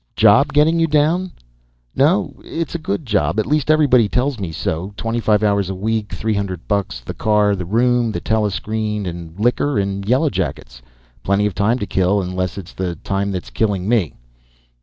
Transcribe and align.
"Job 0.15 0.51
getting 0.51 0.79
you 0.79 0.87
down?" 0.87 1.31
"No. 1.95 2.33
It's 2.43 2.73
a 2.73 2.79
good 2.79 3.05
job. 3.05 3.39
At 3.39 3.45
least 3.45 3.69
everybody 3.69 4.09
tells 4.09 4.39
me 4.39 4.51
so. 4.51 4.93
Twenty 4.97 5.19
five 5.19 5.43
hours 5.43 5.69
a 5.69 5.75
week, 5.75 6.11
three 6.11 6.33
hundred 6.33 6.67
bucks. 6.67 7.01
The 7.01 7.13
car. 7.13 7.55
The 7.55 7.65
room. 7.67 8.11
The 8.11 8.19
telescreen 8.19 9.05
and 9.05 9.39
liquor 9.39 9.77
and 9.77 10.03
yellowjackets. 10.03 10.81
Plenty 11.21 11.45
of 11.45 11.53
time 11.53 11.77
to 11.77 11.85
kill. 11.85 12.19
Unless 12.19 12.57
it's 12.57 12.73
the 12.73 12.95
time 12.95 13.31
that's 13.31 13.51
killing 13.51 13.87
me." 13.87 14.15